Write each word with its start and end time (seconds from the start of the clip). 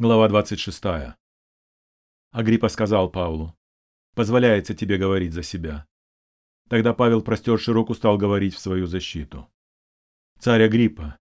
Глава 0.00 0.28
26. 0.28 0.82
Агриппа 2.30 2.68
сказал 2.70 3.10
Павлу, 3.10 3.54
«Позволяется 4.14 4.74
тебе 4.74 4.96
говорить 4.96 5.34
за 5.34 5.42
себя». 5.42 5.86
Тогда 6.70 6.94
Павел, 6.94 7.20
простерши 7.20 7.70
руку, 7.74 7.92
стал 7.92 8.16
говорить 8.16 8.54
в 8.54 8.58
свою 8.58 8.86
защиту. 8.86 9.52
«Царь 10.38 10.62
Агриппа, 10.62 11.18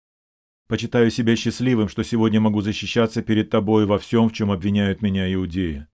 почитаю 0.69 1.11
себя 1.11 1.37
счастливым, 1.37 1.89
что 1.89 2.03
сегодня 2.03 2.39
могу 2.39 2.61
защищаться 2.61 3.23
перед 3.23 3.49
тобой 3.49 3.87
во 3.87 3.99
всем, 3.99 4.29
в 4.29 4.35
чем 4.35 4.51
обвиняют 4.51 5.01
меня 5.01 5.33
иудеи. 5.33 5.87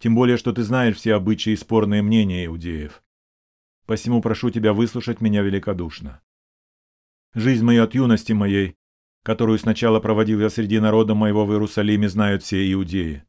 Тем 0.00 0.16
более, 0.16 0.38
что 0.38 0.52
ты 0.52 0.64
знаешь 0.64 0.96
все 0.96 1.14
обычаи 1.14 1.52
и 1.52 1.56
спорные 1.56 2.02
мнения 2.02 2.46
иудеев. 2.46 3.00
Посему 3.86 4.20
прошу 4.20 4.50
тебя 4.50 4.72
выслушать 4.72 5.20
меня 5.20 5.42
великодушно. 5.42 6.20
Жизнь 7.32 7.64
мою 7.64 7.84
от 7.84 7.94
юности 7.94 8.32
моей 8.32 8.76
которую 9.22 9.58
сначала 9.58 10.00
проводил 10.00 10.40
я 10.40 10.50
среди 10.50 10.80
народа 10.80 11.14
моего 11.14 11.46
в 11.46 11.52
Иерусалиме, 11.52 12.08
знают 12.08 12.42
все 12.42 12.70
иудеи. 12.72 13.24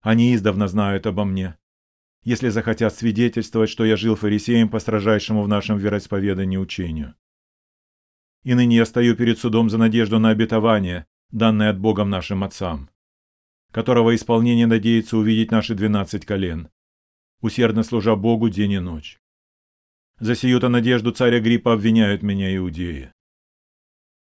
Они 0.00 0.34
издавна 0.34 0.68
знают 0.68 1.06
обо 1.06 1.24
мне. 1.24 1.56
Если 2.24 2.48
захотят 2.48 2.94
свидетельствовать, 2.94 3.70
что 3.70 3.84
я 3.84 3.96
жил 3.96 4.16
фарисеем 4.16 4.68
по 4.68 4.78
строжайшему 4.78 5.42
в 5.42 5.48
нашем 5.48 5.76
вероисповедании 5.78 6.56
учению. 6.56 7.14
И 8.42 8.54
ныне 8.54 8.76
я 8.76 8.86
стою 8.86 9.16
перед 9.16 9.38
судом 9.38 9.70
за 9.70 9.78
надежду 9.78 10.18
на 10.18 10.30
обетование, 10.30 11.06
данное 11.30 11.70
от 11.70 11.78
Богом 11.78 12.10
нашим 12.10 12.42
отцам, 12.44 12.90
которого 13.70 14.14
исполнение 14.14 14.66
надеется 14.66 15.16
увидеть 15.16 15.50
наши 15.50 15.74
двенадцать 15.74 16.26
колен, 16.26 16.68
усердно 17.40 17.82
служа 17.82 18.16
Богу 18.16 18.48
день 18.48 18.72
и 18.72 18.78
ночь. 18.78 19.20
За 20.18 20.34
сию-то 20.34 20.68
надежду 20.68 21.10
царя 21.12 21.40
Гриппа 21.40 21.72
обвиняют 21.72 22.22
меня 22.22 22.54
иудеи. 22.56 23.12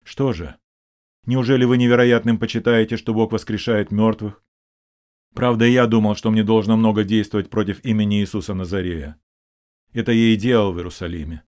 Что 0.05 0.33
же, 0.33 0.57
Неужели 1.29 1.67
вы 1.67 1.77
невероятным 1.77 2.39
почитаете, 2.39 2.97
что 2.97 3.13
Бог 3.13 3.33
воскрешает 3.33 3.91
мертвых? 3.91 4.43
Правда, 5.35 5.67
я 5.67 5.87
думал, 5.87 6.17
что 6.17 6.31
мне 6.31 6.43
должно 6.43 6.79
много 6.79 7.05
действовать 7.05 7.51
против 7.51 7.85
имени 7.85 8.23
Иисуса 8.23 8.55
Назарея. 8.55 9.21
Это 9.93 10.11
я 10.11 10.33
и 10.33 10.37
делал 10.37 10.73
в 10.73 10.79
Иерусалиме. 10.79 11.43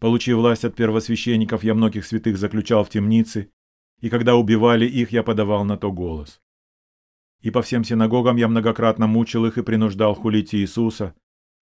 Получив 0.00 0.38
власть 0.38 0.64
от 0.64 0.74
первосвященников, 0.74 1.64
я 1.64 1.74
многих 1.74 2.06
святых 2.06 2.38
заключал 2.38 2.82
в 2.82 2.88
темницы, 2.88 3.52
и 4.00 4.08
когда 4.08 4.36
убивали 4.36 4.86
их, 4.86 5.12
я 5.12 5.22
подавал 5.22 5.66
на 5.66 5.76
то 5.76 5.92
голос. 5.92 6.40
И 7.42 7.50
по 7.50 7.60
всем 7.60 7.84
синагогам 7.84 8.36
я 8.36 8.48
многократно 8.48 9.06
мучил 9.06 9.44
их 9.44 9.58
и 9.58 9.62
принуждал 9.62 10.14
хулить 10.14 10.54
Иисуса, 10.54 11.14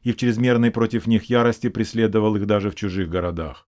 и 0.02 0.12
в 0.12 0.16
чрезмерной 0.16 0.70
против 0.70 1.08
них 1.08 1.24
ярости 1.24 1.70
преследовал 1.70 2.36
их 2.36 2.46
даже 2.46 2.70
в 2.70 2.76
чужих 2.76 3.08
городах. 3.08 3.68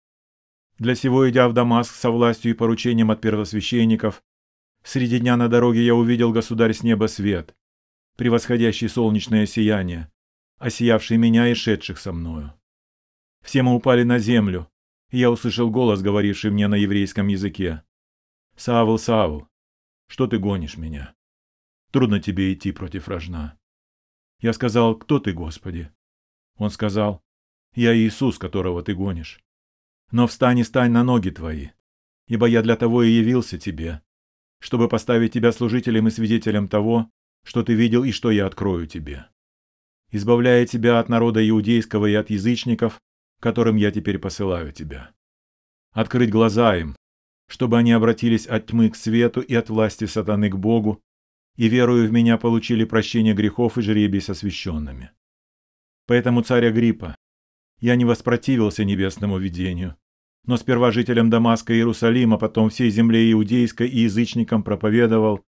Для 0.80 0.94
сего, 0.94 1.28
идя 1.28 1.50
в 1.50 1.54
Дамаск 1.54 1.96
со 1.96 2.12
властью 2.12 2.52
и 2.52 2.54
поручением 2.54 3.10
от 3.10 3.20
первосвященников, 3.20 4.24
среди 4.84 5.20
дня 5.20 5.36
на 5.36 5.48
дороге 5.48 5.84
я 5.84 5.96
увидел, 5.96 6.32
государь, 6.32 6.74
с 6.74 6.84
неба 6.84 7.08
свет, 7.08 7.56
превосходящий 8.16 8.88
солнечное 8.88 9.48
сияние, 9.48 10.12
осиявший 10.58 11.18
меня 11.18 11.48
и 11.48 11.56
шедших 11.56 11.98
со 11.98 12.14
мною. 12.14 12.54
Все 13.44 13.64
мы 13.64 13.74
упали 13.74 14.04
на 14.04 14.20
землю, 14.20 14.70
и 15.10 15.18
я 15.18 15.32
услышал 15.32 15.72
голос, 15.72 16.02
говоривший 16.02 16.52
мне 16.52 16.68
на 16.68 16.76
еврейском 16.76 17.28
языке. 17.28 17.84
«Савл, 18.56 19.00
Савл, 19.00 19.48
что 20.08 20.28
ты 20.28 20.38
гонишь 20.38 20.78
меня? 20.78 21.16
Трудно 21.92 22.20
тебе 22.20 22.54
идти 22.54 22.72
против 22.72 23.08
рожна». 23.08 23.58
Я 24.42 24.54
сказал, 24.54 24.96
«Кто 24.96 25.20
ты, 25.20 25.34
Господи?» 25.34 25.92
Он 26.58 26.70
сказал, 26.70 27.24
«Я 27.74 27.96
Иисус, 27.96 28.38
которого 28.38 28.84
ты 28.84 28.94
гонишь. 28.94 29.40
Но 30.12 30.28
встань 30.28 30.60
и 30.60 30.64
стань 30.64 30.92
на 30.92 31.04
ноги 31.04 31.30
твои, 31.30 31.70
ибо 32.28 32.48
я 32.48 32.62
для 32.62 32.76
того 32.76 33.04
и 33.04 33.12
явился 33.12 33.58
тебе, 33.58 34.02
чтобы 34.60 34.88
поставить 34.88 35.34
тебя 35.34 35.52
служителем 35.52 36.08
и 36.08 36.12
свидетелем 36.12 36.68
того, 36.68 37.10
что 37.44 37.64
ты 37.64 37.74
видел 37.74 38.04
и 38.04 38.12
что 38.12 38.32
я 38.32 38.46
открою 38.46 38.88
тебе, 38.88 39.28
избавляя 40.12 40.66
тебя 40.66 41.00
от 41.00 41.10
народа 41.10 41.48
иудейского 41.48 42.06
и 42.06 42.14
от 42.14 42.30
язычников, 42.30 43.00
которым 43.40 43.76
я 43.76 43.92
теперь 43.92 44.20
посылаю 44.20 44.72
тебя. 44.72 45.12
Открыть 45.92 46.30
глаза 46.30 46.76
им, 46.78 46.96
чтобы 47.48 47.78
они 47.78 47.92
обратились 47.92 48.48
от 48.48 48.68
тьмы 48.68 48.90
к 48.90 48.96
свету 48.96 49.42
и 49.42 49.56
от 49.56 49.70
власти 49.70 50.06
сатаны 50.06 50.50
к 50.50 50.56
Богу, 50.56 51.02
и, 51.56 51.70
веруя 51.70 52.08
в 52.08 52.12
меня, 52.12 52.38
получили 52.38 52.86
прощение 52.86 53.34
грехов 53.34 53.78
и 53.78 53.82
жребий 53.82 54.22
с 54.22 54.30
освященными. 54.30 55.12
Поэтому, 56.06 56.42
царь 56.42 56.68
Агриппа, 56.68 57.16
я 57.80 57.96
не 57.96 58.06
воспротивился 58.06 58.84
небесному 58.84 59.38
видению, 59.38 59.96
но 60.46 60.58
сперва 60.58 60.92
жителям 60.92 61.30
Дамаска 61.30 61.74
и 61.74 61.78
Иерусалима, 61.78 62.38
потом 62.38 62.70
всей 62.70 62.90
земле 62.90 63.32
иудейской 63.32 63.88
и 63.88 64.00
язычникам 64.00 64.64
проповедовал, 64.64 65.44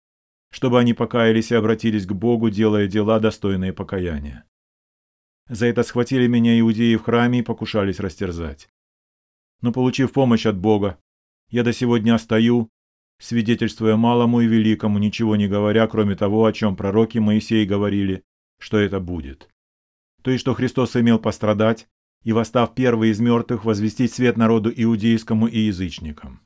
чтобы 0.52 0.80
они 0.80 0.94
покаялись 0.94 1.52
и 1.52 1.56
обратились 1.56 2.06
к 2.06 2.12
Богу, 2.12 2.50
делая 2.50 2.88
дела, 2.88 3.20
достойные 3.20 3.74
покаяния. 3.74 4.46
За 5.48 5.66
это 5.66 5.84
схватили 5.84 6.28
меня 6.28 6.60
иудеи 6.60 6.96
в 6.96 7.04
храме 7.04 7.40
и 7.40 7.44
покушались 7.44 8.00
растерзать. 8.00 8.70
Но 9.62 9.72
получив 9.72 10.12
помощь 10.12 10.46
от 10.46 10.58
Бога, 10.58 11.00
я 11.50 11.64
до 11.64 11.74
сего 11.74 11.98
дня 11.98 12.18
стою, 12.20 12.70
свидетельствуя 13.20 13.96
малому 13.96 14.42
и 14.42 14.48
великому, 14.48 15.00
ничего 15.00 15.36
не 15.36 15.48
говоря, 15.48 15.88
кроме 15.88 16.16
того, 16.16 16.46
о 16.46 16.54
чем 16.54 16.76
пророки 16.76 17.18
Моисей 17.18 17.66
говорили, 17.66 18.24
что 18.60 18.78
это 18.78 19.00
будет. 19.00 19.50
То 20.22 20.32
есть, 20.32 20.42
что 20.42 20.54
Христос 20.54 20.96
имел 20.96 21.20
пострадать, 21.20 21.88
и, 22.24 22.34
восстав 22.34 22.76
первый 22.76 23.12
из 23.12 23.20
мертвых, 23.20 23.66
возвестить 23.66 24.14
свет 24.14 24.38
народу 24.38 24.72
иудейскому 24.76 25.48
и 25.48 25.60
язычникам. 25.60 26.42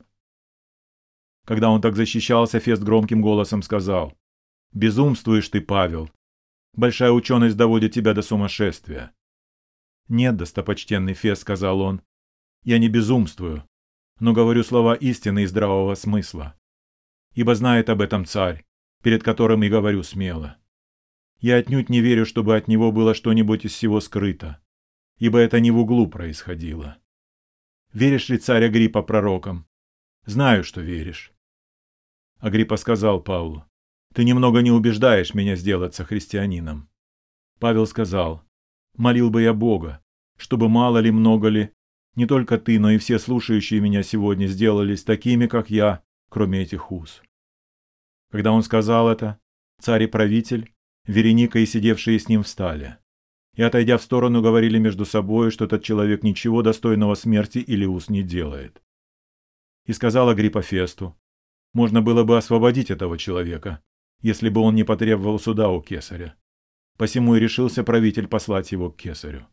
Когда 1.44 1.70
он 1.70 1.80
так 1.80 1.96
защищался, 1.96 2.60
Фест 2.60 2.82
громким 2.82 3.20
голосом 3.20 3.62
сказал, 3.62 4.14
«Безумствуешь 4.72 5.48
ты, 5.48 5.60
Павел! 5.60 6.10
Большая 6.74 7.10
ученость 7.10 7.56
доводит 7.56 7.92
тебя 7.92 8.14
до 8.14 8.22
сумасшествия». 8.22 9.12
«Нет, 10.08 10.36
достопочтенный 10.36 11.14
Фест»,— 11.14 11.42
сказал 11.42 11.80
он,— 11.80 12.02
«я 12.62 12.78
не 12.78 12.88
безумствую, 12.88 13.68
но 14.20 14.32
говорю 14.32 14.62
слова 14.62 14.94
истины 14.94 15.42
и 15.42 15.46
здравого 15.46 15.94
смысла. 15.94 16.54
Ибо 17.34 17.54
знает 17.54 17.90
об 17.90 18.00
этом 18.00 18.24
царь, 18.24 18.64
перед 19.02 19.22
которым 19.22 19.62
и 19.64 19.68
говорю 19.68 20.02
смело. 20.02 20.56
Я 21.40 21.56
отнюдь 21.56 21.90
не 21.90 22.00
верю, 22.00 22.24
чтобы 22.24 22.56
от 22.56 22.68
него 22.68 22.90
было 22.92 23.12
что-нибудь 23.12 23.64
из 23.64 23.72
всего 23.72 24.00
скрыто 24.00 24.63
ибо 25.18 25.38
это 25.38 25.60
не 25.60 25.70
в 25.70 25.78
углу 25.78 26.08
происходило. 26.08 26.98
Веришь 27.92 28.28
ли, 28.28 28.38
царь 28.38 28.64
Агриппа, 28.64 29.02
пророкам? 29.02 29.66
Знаю, 30.26 30.64
что 30.64 30.80
веришь. 30.80 31.32
Агриппа 32.38 32.76
сказал 32.76 33.22
Павлу, 33.22 33.64
ты 34.12 34.24
немного 34.24 34.60
не 34.60 34.70
убеждаешь 34.70 35.34
меня 35.34 35.56
сделаться 35.56 36.04
христианином. 36.04 36.88
Павел 37.58 37.86
сказал, 37.86 38.42
молил 38.96 39.30
бы 39.30 39.42
я 39.42 39.54
Бога, 39.54 40.02
чтобы 40.36 40.68
мало 40.68 40.98
ли, 40.98 41.10
много 41.10 41.48
ли, 41.48 41.70
не 42.16 42.26
только 42.26 42.58
ты, 42.58 42.78
но 42.78 42.90
и 42.90 42.98
все 42.98 43.18
слушающие 43.18 43.80
меня 43.80 44.02
сегодня 44.02 44.46
сделались 44.46 45.04
такими, 45.04 45.46
как 45.46 45.70
я, 45.70 46.02
кроме 46.28 46.62
этих 46.62 46.90
уз. 46.92 47.22
Когда 48.30 48.52
он 48.52 48.62
сказал 48.62 49.08
это, 49.08 49.38
царь 49.80 50.04
и 50.04 50.06
правитель, 50.06 50.72
Вереника 51.06 51.58
и 51.58 51.66
сидевшие 51.66 52.18
с 52.18 52.28
ним 52.28 52.42
встали 52.42 52.98
и, 53.56 53.62
отойдя 53.62 53.98
в 53.98 54.02
сторону, 54.02 54.42
говорили 54.42 54.78
между 54.78 55.04
собой, 55.04 55.50
что 55.50 55.64
этот 55.64 55.82
человек 55.82 56.22
ничего 56.22 56.62
достойного 56.62 57.14
смерти 57.14 57.58
или 57.58 57.84
уз 57.84 58.08
не 58.08 58.22
делает. 58.22 58.82
И 59.86 59.92
сказал 59.92 60.28
Агриппа 60.28 60.62
Фесту, 60.62 61.16
можно 61.72 62.02
было 62.02 62.24
бы 62.24 62.36
освободить 62.36 62.90
этого 62.90 63.18
человека, 63.18 63.82
если 64.20 64.48
бы 64.48 64.60
он 64.60 64.74
не 64.74 64.84
потребовал 64.84 65.38
суда 65.38 65.68
у 65.68 65.82
кесаря. 65.82 66.34
Посему 66.96 67.36
и 67.36 67.40
решился 67.40 67.84
правитель 67.84 68.28
послать 68.28 68.72
его 68.72 68.90
к 68.90 68.96
кесарю. 68.96 69.46